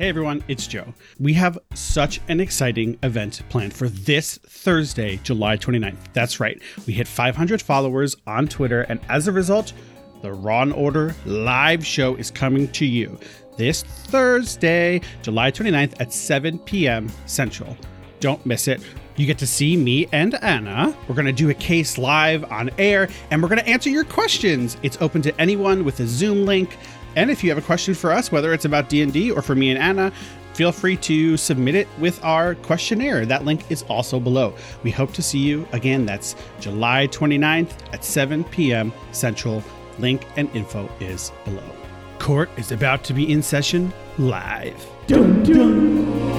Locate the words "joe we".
0.66-1.34